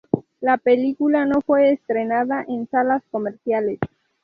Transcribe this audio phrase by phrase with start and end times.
[0.39, 3.77] La película no fue estrenada en salas comerciales.